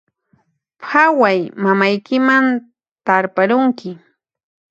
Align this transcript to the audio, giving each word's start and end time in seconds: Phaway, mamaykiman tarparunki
Phaway, 0.87 1.39
mamaykiman 1.63 2.45
tarparunki 3.05 3.89